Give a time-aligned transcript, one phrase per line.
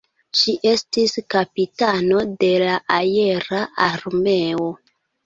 [0.37, 4.71] Ŝi estis kapitano de la aera armeo.